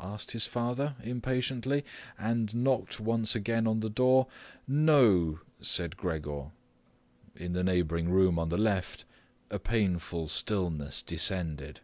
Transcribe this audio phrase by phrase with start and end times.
[0.00, 1.82] asked his father impatiently
[2.18, 4.26] and knocked once again on the door.
[4.66, 6.50] "No," said Gregor.
[7.34, 9.06] In the neighbouring room on the left
[9.48, 11.80] a painful stillness descended.